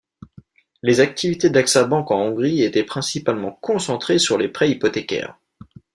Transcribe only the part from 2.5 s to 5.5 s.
étaient principalement concentrées sur les prêts hypothécaires.